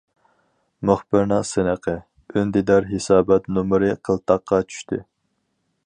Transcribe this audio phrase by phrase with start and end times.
[0.89, 1.93] مۇخبىرنىڭ سىنىقى:
[2.35, 5.05] ئۈندىدار ھېسابات نومۇرى« قىلتاققا چۈشتى»!